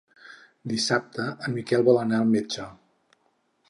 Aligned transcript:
Dissabte 0.71 1.27
en 1.35 1.55
Miquel 1.59 1.87
vol 1.91 2.03
anar 2.07 2.23
al 2.25 2.35
metge. 2.35 2.71